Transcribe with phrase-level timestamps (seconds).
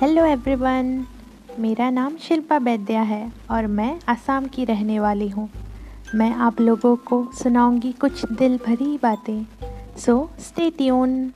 [0.00, 1.06] Hello everyone
[1.58, 5.48] मेरा नाम शिल्पा वैद्या है और मैं असम की रहने वाली हूँ।
[6.14, 9.46] मैं आप लोगों को सुनाऊँगी कुछ दिल भरी बातें।
[9.98, 11.32] So stay tune